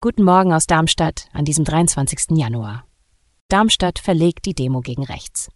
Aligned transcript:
Guten 0.00 0.24
Morgen 0.24 0.52
aus 0.52 0.66
Darmstadt 0.66 1.28
an 1.32 1.44
diesem 1.44 1.64
23. 1.64 2.36
Januar. 2.36 2.84
Darmstadt 3.48 4.00
verlegt 4.00 4.46
die 4.46 4.54
Demo 4.54 4.80
gegen 4.80 5.04
rechts. 5.04 5.48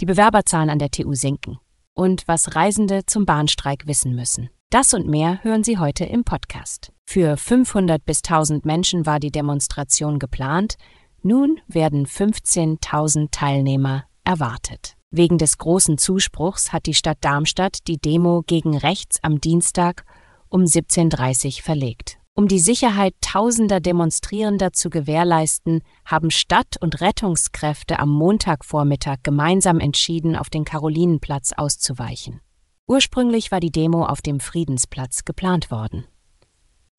Die 0.00 0.04
Bewerberzahlen 0.04 0.68
an 0.68 0.78
der 0.78 0.90
TU 0.90 1.14
sinken. 1.14 1.58
Und 1.94 2.28
was 2.28 2.54
Reisende 2.54 3.06
zum 3.06 3.24
Bahnstreik 3.24 3.86
wissen 3.86 4.14
müssen. 4.14 4.50
Das 4.68 4.92
und 4.92 5.06
mehr 5.06 5.42
hören 5.42 5.64
Sie 5.64 5.78
heute 5.78 6.04
im 6.04 6.24
Podcast. 6.24 6.92
Für 7.06 7.38
500 7.38 8.04
bis 8.04 8.18
1000 8.18 8.66
Menschen 8.66 9.06
war 9.06 9.20
die 9.20 9.30
Demonstration 9.30 10.18
geplant. 10.18 10.74
Nun 11.22 11.58
werden 11.68 12.04
15.000 12.04 13.30
Teilnehmer 13.30 14.04
erwartet. 14.22 14.96
Wegen 15.10 15.38
des 15.38 15.56
großen 15.56 15.96
Zuspruchs 15.96 16.74
hat 16.74 16.84
die 16.84 16.94
Stadt 16.94 17.18
Darmstadt 17.22 17.86
die 17.86 17.96
Demo 17.96 18.42
gegen 18.46 18.76
rechts 18.76 19.18
am 19.22 19.40
Dienstag 19.40 20.04
um 20.50 20.64
17.30 20.64 21.46
Uhr 21.46 21.62
verlegt. 21.62 22.18
Um 22.38 22.48
die 22.48 22.58
Sicherheit 22.58 23.14
tausender 23.22 23.80
Demonstrierender 23.80 24.74
zu 24.74 24.90
gewährleisten, 24.90 25.80
haben 26.04 26.30
Stadt- 26.30 26.76
und 26.78 27.00
Rettungskräfte 27.00 27.98
am 27.98 28.10
Montagvormittag 28.10 29.20
gemeinsam 29.22 29.80
entschieden, 29.80 30.36
auf 30.36 30.50
den 30.50 30.66
Karolinenplatz 30.66 31.54
auszuweichen. 31.56 32.42
Ursprünglich 32.86 33.50
war 33.52 33.60
die 33.60 33.72
Demo 33.72 34.04
auf 34.04 34.20
dem 34.20 34.40
Friedensplatz 34.40 35.24
geplant 35.24 35.70
worden. 35.70 36.04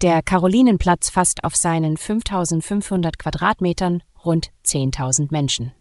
Der 0.02 0.24
Karolinenplatz 0.24 1.12
fasst 1.12 1.44
auf 1.44 1.56
seinen 1.56 1.98
5500 1.98 3.20
Quadratmetern 3.20 4.02
rund 4.26 4.50
10.000 4.66 5.28
Menschen. 5.30 5.72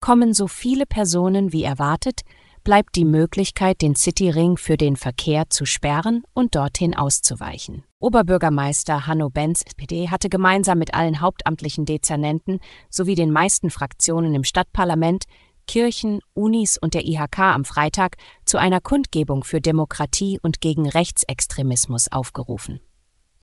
Kommen 0.00 0.34
so 0.34 0.46
viele 0.46 0.86
Personen 0.86 1.52
wie 1.52 1.64
erwartet, 1.64 2.20
bleibt 2.64 2.96
die 2.96 3.04
Möglichkeit, 3.04 3.82
den 3.82 3.94
Cityring 3.94 4.56
für 4.56 4.76
den 4.76 4.96
Verkehr 4.96 5.48
zu 5.50 5.66
sperren 5.66 6.24
und 6.32 6.54
dorthin 6.54 6.96
auszuweichen. 6.96 7.84
Oberbürgermeister 8.00 9.06
Hanno 9.06 9.30
Benz, 9.30 9.62
SPD, 9.64 10.08
hatte 10.08 10.28
gemeinsam 10.28 10.78
mit 10.78 10.94
allen 10.94 11.20
hauptamtlichen 11.20 11.84
Dezernenten 11.84 12.58
sowie 12.90 13.14
den 13.14 13.30
meisten 13.30 13.70
Fraktionen 13.70 14.34
im 14.34 14.44
Stadtparlament, 14.44 15.24
Kirchen, 15.66 16.20
Unis 16.34 16.76
und 16.76 16.94
der 16.94 17.06
IHK 17.06 17.38
am 17.38 17.64
Freitag 17.64 18.16
zu 18.44 18.58
einer 18.58 18.80
Kundgebung 18.80 19.44
für 19.44 19.60
Demokratie 19.60 20.38
und 20.42 20.60
gegen 20.60 20.88
Rechtsextremismus 20.88 22.10
aufgerufen. 22.10 22.80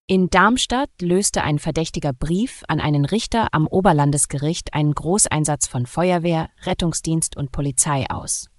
In 0.08 0.30
Darmstadt 0.30 0.90
löste 1.02 1.42
ein 1.44 1.58
verdächtiger 1.58 2.12
Brief 2.12 2.64
an 2.68 2.82
einen 2.82 3.06
Richter 3.06 3.48
am 3.54 3.66
Oberlandesgericht 3.66 4.74
einen 4.74 4.94
Großeinsatz 4.94 5.68
von 5.68 5.86
Feuerwehr, 5.86 6.50
Rettungsdienst 6.64 7.38
und 7.38 7.52
Polizei 7.52 8.06
aus. 8.10 8.52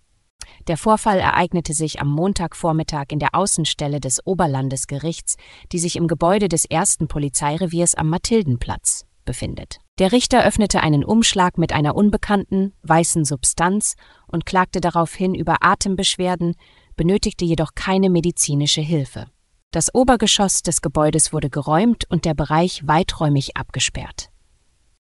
Der 0.69 0.77
Vorfall 0.77 1.19
ereignete 1.19 1.75
sich 1.75 2.01
am 2.01 2.09
Montagvormittag 2.09 3.07
in 3.11 3.19
der 3.19 3.35
Außenstelle 3.35 4.01
des 4.01 4.25
Oberlandesgerichts, 4.27 5.37
die 5.73 5.79
sich 5.79 5.97
im 5.97 6.09
Gebäude 6.09 6.49
des 6.49 6.65
ersten 6.65 7.09
Polizeireviers 7.09 7.95
am 7.95 8.09
Mathildenplatz 8.09 9.05
befindet. 9.25 9.79
Der 9.99 10.13
Richter 10.13 10.45
öffnete 10.45 10.83
einen 10.83 11.05
Umschlag 11.05 11.59
mit 11.59 11.73
einer 11.73 11.95
unbekannten, 11.95 12.73
weißen 12.83 13.25
Substanz 13.25 13.95
und 14.27 14.47
klagte 14.47 14.81
daraufhin 14.81 15.35
über 15.35 15.59
Atembeschwerden, 15.61 16.55
benötigte 16.97 17.45
jedoch 17.45 17.75
keine 17.75 18.11
medizinische 18.11 18.81
Hilfe. 18.81 19.27
Das 19.71 19.95
Obergeschoss 19.95 20.63
des 20.63 20.83
Gebäudes 20.83 21.33
wurde 21.33 21.51
geräumt 21.51 22.05
und 22.11 22.25
der 22.25 22.35
Bereich 22.35 22.87
weiträumig 22.87 23.57
abgesperrt. 23.57 24.29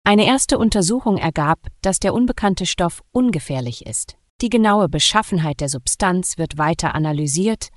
Eine 0.05 0.27
erste 0.27 0.59
Untersuchung 0.59 1.19
ergab, 1.19 1.67
dass 1.83 1.99
der 1.99 2.15
unbekannte 2.15 2.67
Stoff 2.67 3.03
ungefährlich 3.13 3.87
ist. 3.87 4.17
Die 4.43 4.49
genaue 4.49 4.89
Beschaffenheit 4.89 5.61
der 5.61 5.69
Substanz 5.69 6.39
wird 6.39 6.57
weiter 6.57 6.95
analysiert 6.95 7.69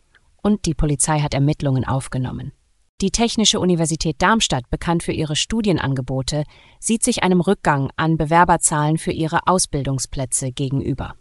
und 0.41 0.65
die 0.65 0.73
Polizei 0.73 1.19
hat 1.19 1.33
Ermittlungen 1.33 1.83
aufgenommen. 1.83 2.53
Die 3.01 3.11
Technische 3.11 3.59
Universität 3.59 4.21
Darmstadt, 4.21 4.69
bekannt 4.69 5.03
für 5.03 5.11
ihre 5.11 5.35
Studienangebote, 5.35 6.45
sieht 6.79 7.03
sich 7.03 7.21
einem 7.21 7.41
Rückgang 7.41 7.91
an 7.97 8.15
Bewerberzahlen 8.15 8.97
für 8.97 9.11
ihre 9.11 9.45
Ausbildungsplätze 9.45 10.53
gegenüber. 10.53 11.15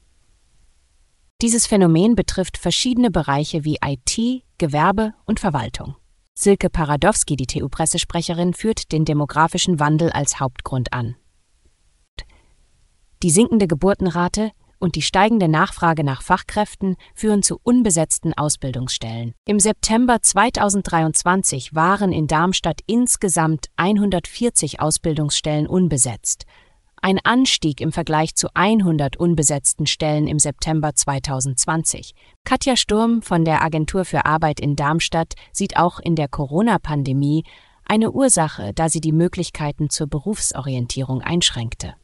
Dieses 1.40 1.66
Phänomen 1.66 2.14
betrifft 2.14 2.56
verschiedene 2.56 3.10
Bereiche 3.10 3.64
wie 3.64 3.78
IT, 3.84 4.44
Gewerbe 4.58 5.14
und 5.24 5.40
Verwaltung. 5.40 5.96
Silke 6.34 6.70
Paradowski, 6.70 7.34
die 7.34 7.46
TU-Pressesprecherin, 7.46 8.54
führt 8.54 8.92
den 8.92 9.04
demografischen 9.04 9.80
Wandel 9.80 10.12
als 10.12 10.38
Hauptgrund 10.38 10.92
an. 10.92 11.16
Die 13.24 13.30
sinkende 13.30 13.66
Geburtenrate 13.66 14.52
und 14.82 14.96
die 14.96 15.02
steigende 15.02 15.46
Nachfrage 15.46 16.02
nach 16.02 16.22
Fachkräften 16.22 16.96
führen 17.14 17.44
zu 17.44 17.60
unbesetzten 17.62 18.34
Ausbildungsstellen. 18.34 19.32
Im 19.46 19.60
September 19.60 20.20
2023 20.20 21.72
waren 21.72 22.12
in 22.12 22.26
Darmstadt 22.26 22.80
insgesamt 22.86 23.66
140 23.76 24.80
Ausbildungsstellen 24.80 25.68
unbesetzt, 25.68 26.46
ein 27.00 27.20
Anstieg 27.22 27.80
im 27.80 27.92
Vergleich 27.92 28.34
zu 28.34 28.48
100 28.54 29.16
unbesetzten 29.16 29.86
Stellen 29.86 30.26
im 30.26 30.40
September 30.40 30.94
2020. 30.94 32.14
Katja 32.44 32.76
Sturm 32.76 33.22
von 33.22 33.44
der 33.44 33.62
Agentur 33.62 34.04
für 34.04 34.24
Arbeit 34.24 34.58
in 34.58 34.74
Darmstadt 34.74 35.34
sieht 35.52 35.76
auch 35.76 36.00
in 36.00 36.16
der 36.16 36.28
Corona-Pandemie 36.28 37.44
eine 37.84 38.10
Ursache, 38.10 38.72
da 38.74 38.88
sie 38.88 39.00
die 39.00 39.12
Möglichkeiten 39.12 39.90
zur 39.90 40.08
Berufsorientierung 40.08 41.22
einschränkte. 41.22 41.94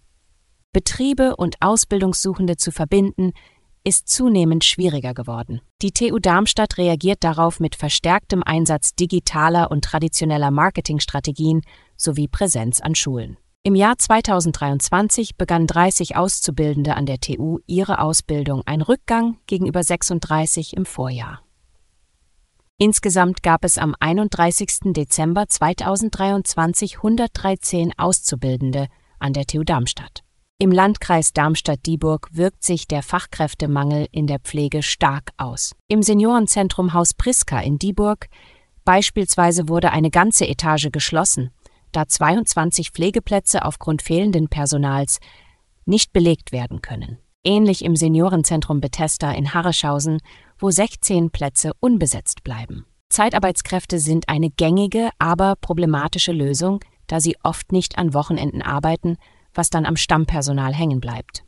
Betriebe 0.72 1.36
und 1.36 1.56
Ausbildungssuchende 1.60 2.56
zu 2.56 2.70
verbinden, 2.70 3.32
ist 3.84 4.08
zunehmend 4.08 4.64
schwieriger 4.64 5.14
geworden. 5.14 5.60
Die 5.80 5.92
TU 5.92 6.18
Darmstadt 6.18 6.76
reagiert 6.76 7.24
darauf 7.24 7.58
mit 7.58 7.74
verstärktem 7.74 8.42
Einsatz 8.42 8.94
digitaler 8.94 9.70
und 9.70 9.84
traditioneller 9.84 10.50
Marketingstrategien 10.50 11.62
sowie 11.96 12.28
Präsenz 12.28 12.80
an 12.80 12.94
Schulen. 12.94 13.38
Im 13.62 13.74
Jahr 13.74 13.98
2023 13.98 15.36
begannen 15.36 15.66
30 15.66 16.16
Auszubildende 16.16 16.96
an 16.96 17.06
der 17.06 17.18
TU 17.18 17.58
ihre 17.66 18.00
Ausbildung, 18.00 18.62
ein 18.66 18.82
Rückgang 18.82 19.38
gegenüber 19.46 19.82
36 19.82 20.76
im 20.76 20.86
Vorjahr. 20.86 21.42
Insgesamt 22.78 23.42
gab 23.42 23.64
es 23.64 23.76
am 23.76 23.96
31. 23.98 24.92
Dezember 24.92 25.48
2023 25.48 26.98
113 26.98 27.92
Auszubildende 27.96 28.86
an 29.18 29.32
der 29.32 29.46
TU 29.46 29.64
Darmstadt. 29.64 30.22
Im 30.60 30.72
Landkreis 30.72 31.32
Darmstadt-Dieburg 31.32 32.30
wirkt 32.32 32.64
sich 32.64 32.88
der 32.88 33.04
Fachkräftemangel 33.04 34.08
in 34.10 34.26
der 34.26 34.40
Pflege 34.40 34.82
stark 34.82 35.30
aus. 35.36 35.76
Im 35.86 36.02
Seniorenzentrum 36.02 36.94
Haus 36.94 37.14
Priska 37.14 37.60
in 37.60 37.78
Dieburg 37.78 38.26
beispielsweise 38.84 39.68
wurde 39.68 39.92
eine 39.92 40.10
ganze 40.10 40.48
Etage 40.48 40.88
geschlossen, 40.90 41.52
da 41.92 42.08
22 42.08 42.90
Pflegeplätze 42.90 43.64
aufgrund 43.64 44.02
fehlenden 44.02 44.48
Personals 44.48 45.20
nicht 45.86 46.12
belegt 46.12 46.50
werden 46.50 46.82
können. 46.82 47.18
Ähnlich 47.44 47.84
im 47.84 47.94
Seniorenzentrum 47.94 48.80
Bethesda 48.80 49.30
in 49.30 49.54
Harreschausen, 49.54 50.18
wo 50.58 50.72
16 50.72 51.30
Plätze 51.30 51.70
unbesetzt 51.78 52.42
bleiben. 52.42 52.84
Zeitarbeitskräfte 53.10 54.00
sind 54.00 54.28
eine 54.28 54.50
gängige, 54.50 55.10
aber 55.20 55.54
problematische 55.54 56.32
Lösung, 56.32 56.80
da 57.06 57.20
sie 57.20 57.36
oft 57.44 57.70
nicht 57.70 57.96
an 57.96 58.12
Wochenenden 58.12 58.60
arbeiten, 58.60 59.18
was 59.58 59.68
dann 59.68 59.84
am 59.84 59.96
Stammpersonal 59.96 60.72
hängen 60.72 61.00
bleibt. 61.00 61.44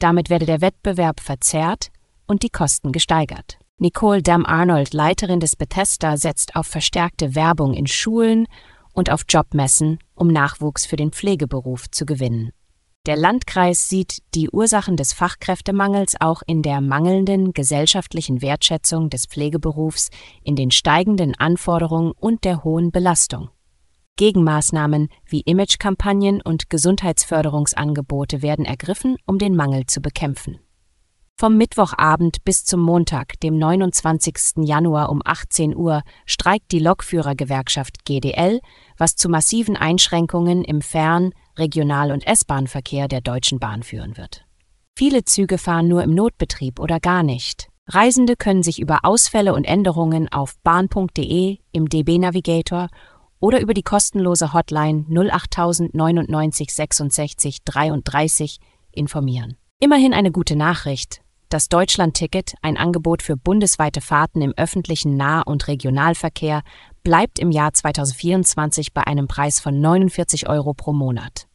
Damit 0.00 0.30
werde 0.30 0.46
der 0.46 0.60
Wettbewerb 0.60 1.20
verzerrt 1.20 1.90
und 2.26 2.42
die 2.42 2.50
Kosten 2.50 2.90
gesteigert. 2.90 3.58
Nicole 3.78 4.22
Dam-Arnold, 4.22 4.92
Leiterin 4.92 5.38
des 5.38 5.54
Bethesda, 5.54 6.16
setzt 6.16 6.56
auf 6.56 6.66
verstärkte 6.66 7.36
Werbung 7.36 7.74
in 7.74 7.86
Schulen 7.86 8.48
und 8.92 9.10
auf 9.10 9.22
Jobmessen, 9.28 9.98
um 10.14 10.28
Nachwuchs 10.28 10.86
für 10.86 10.96
den 10.96 11.12
Pflegeberuf 11.12 11.88
zu 11.90 12.06
gewinnen. 12.06 12.50
Der 13.06 13.16
Landkreis 13.16 13.88
sieht 13.88 14.18
die 14.34 14.50
Ursachen 14.50 14.96
des 14.96 15.12
Fachkräftemangels 15.12 16.16
auch 16.20 16.42
in 16.46 16.62
der 16.62 16.80
mangelnden 16.80 17.52
gesellschaftlichen 17.52 18.42
Wertschätzung 18.42 19.10
des 19.10 19.26
Pflegeberufs, 19.26 20.10
in 20.42 20.56
den 20.56 20.70
steigenden 20.70 21.34
Anforderungen 21.34 22.12
und 22.12 22.44
der 22.44 22.64
hohen 22.64 22.90
Belastung. 22.90 23.50
Gegenmaßnahmen 24.18 25.08
wie 25.26 25.40
Imagekampagnen 25.40 26.42
und 26.42 26.68
Gesundheitsförderungsangebote 26.68 28.42
werden 28.42 28.66
ergriffen, 28.66 29.16
um 29.24 29.38
den 29.38 29.56
Mangel 29.56 29.86
zu 29.86 30.02
bekämpfen. 30.02 30.58
Vom 31.40 31.56
Mittwochabend 31.56 32.44
bis 32.44 32.64
zum 32.64 32.80
Montag, 32.80 33.38
dem 33.40 33.58
29. 33.58 34.66
Januar 34.66 35.08
um 35.08 35.22
18 35.24 35.76
Uhr, 35.76 36.02
streikt 36.26 36.72
die 36.72 36.80
Lokführergewerkschaft 36.80 38.04
GDL, 38.04 38.60
was 38.96 39.14
zu 39.14 39.28
massiven 39.28 39.76
Einschränkungen 39.76 40.64
im 40.64 40.82
Fern-, 40.82 41.32
Regional- 41.56 42.10
und 42.10 42.26
S-Bahn-Verkehr 42.26 43.06
der 43.06 43.20
Deutschen 43.20 43.60
Bahn 43.60 43.84
führen 43.84 44.16
wird. 44.16 44.44
Viele 44.96 45.24
Züge 45.24 45.58
fahren 45.58 45.86
nur 45.86 46.02
im 46.02 46.12
Notbetrieb 46.12 46.80
oder 46.80 46.98
gar 46.98 47.22
nicht. 47.22 47.68
Reisende 47.86 48.34
können 48.34 48.64
sich 48.64 48.80
über 48.80 49.04
Ausfälle 49.04 49.54
und 49.54 49.62
Änderungen 49.62 50.26
auf 50.32 50.56
bahn.de 50.64 51.58
im 51.70 51.88
DB 51.88 52.18
Navigator 52.18 52.88
oder 53.40 53.60
über 53.60 53.74
die 53.74 53.82
kostenlose 53.82 54.52
Hotline 54.52 55.06
08099 55.08 56.72
66 56.72 57.58
33 57.64 58.58
informieren. 58.92 59.56
Immerhin 59.80 60.12
eine 60.14 60.32
gute 60.32 60.56
Nachricht. 60.56 61.20
Das 61.48 61.68
Deutschland-Ticket, 61.70 62.54
ein 62.60 62.76
Angebot 62.76 63.22
für 63.22 63.36
bundesweite 63.36 64.02
Fahrten 64.02 64.42
im 64.42 64.52
öffentlichen 64.56 65.16
Nah- 65.16 65.42
und 65.42 65.66
Regionalverkehr, 65.66 66.62
bleibt 67.02 67.38
im 67.38 67.50
Jahr 67.50 67.72
2024 67.72 68.92
bei 68.92 69.06
einem 69.06 69.28
Preis 69.28 69.58
von 69.58 69.80
49 69.80 70.48
Euro 70.48 70.74
pro 70.74 70.92
Monat. 70.92 71.46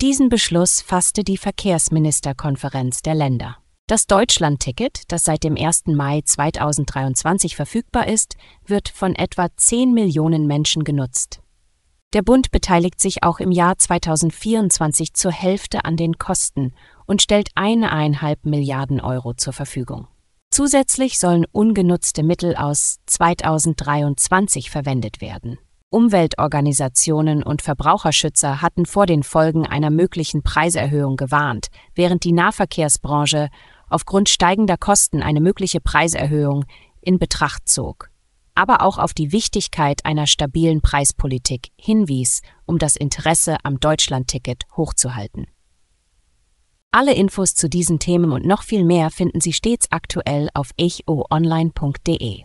Diesen 0.00 0.30
Beschluss 0.30 0.80
fasste 0.80 1.24
die 1.24 1.36
Verkehrsministerkonferenz 1.36 3.02
der 3.02 3.14
Länder. 3.14 3.58
Das 3.92 4.06
Deutschland-Ticket, 4.06 5.02
das 5.08 5.24
seit 5.24 5.44
dem 5.44 5.54
1. 5.54 5.88
Mai 5.88 6.22
2023 6.24 7.56
verfügbar 7.56 8.08
ist, 8.08 8.36
wird 8.64 8.88
von 8.88 9.14
etwa 9.14 9.48
10 9.54 9.92
Millionen 9.92 10.46
Menschen 10.46 10.82
genutzt. 10.82 11.42
Der 12.14 12.22
Bund 12.22 12.50
beteiligt 12.50 13.00
sich 13.00 13.22
auch 13.22 13.38
im 13.38 13.50
Jahr 13.50 13.76
2024 13.76 15.12
zur 15.12 15.30
Hälfte 15.30 15.84
an 15.84 15.98
den 15.98 16.16
Kosten 16.16 16.72
und 17.04 17.20
stellt 17.20 17.50
eineinhalb 17.54 18.46
Milliarden 18.46 18.98
Euro 18.98 19.34
zur 19.34 19.52
Verfügung. 19.52 20.08
Zusätzlich 20.50 21.18
sollen 21.18 21.44
ungenutzte 21.52 22.22
Mittel 22.22 22.56
aus 22.56 22.98
2023 23.04 24.70
verwendet 24.70 25.20
werden. 25.20 25.58
Umweltorganisationen 25.92 27.42
und 27.42 27.60
Verbraucherschützer 27.60 28.62
hatten 28.62 28.86
vor 28.86 29.04
den 29.04 29.22
Folgen 29.22 29.66
einer 29.66 29.90
möglichen 29.90 30.42
Preiserhöhung 30.42 31.16
gewarnt, 31.16 31.68
während 31.94 32.24
die 32.24 32.32
Nahverkehrsbranche 32.32 33.50
aufgrund 33.90 34.30
steigender 34.30 34.78
Kosten 34.78 35.22
eine 35.22 35.40
mögliche 35.40 35.80
Preiserhöhung 35.80 36.64
in 37.02 37.18
Betracht 37.18 37.68
zog, 37.68 38.08
aber 38.54 38.80
auch 38.80 38.96
auf 38.96 39.12
die 39.12 39.32
Wichtigkeit 39.32 40.04
einer 40.06 40.26
stabilen 40.26 40.80
Preispolitik 40.80 41.68
hinwies, 41.76 42.40
um 42.64 42.78
das 42.78 42.96
Interesse 42.96 43.58
am 43.62 43.78
Deutschlandticket 43.78 44.64
hochzuhalten. 44.76 45.46
Alle 46.90 47.14
Infos 47.14 47.54
zu 47.54 47.68
diesen 47.68 47.98
Themen 47.98 48.32
und 48.32 48.46
noch 48.46 48.62
viel 48.62 48.84
mehr 48.84 49.10
finden 49.10 49.40
Sie 49.40 49.52
stets 49.52 49.90
aktuell 49.90 50.48
auf 50.54 50.70
echoonline.de. 50.78 52.44